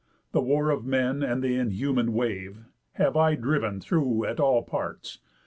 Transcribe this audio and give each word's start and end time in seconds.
The 0.31 0.41
war 0.41 0.71
of 0.71 0.83
men, 0.83 1.21
and 1.21 1.43
the 1.43 1.55
inhuman 1.55 2.11
wave, 2.11 2.65
Have 2.93 3.15
I 3.15 3.35
driv'n 3.35 3.79
through 3.81 4.25
at 4.25 4.39
all 4.39 4.63
parts. 4.63 5.19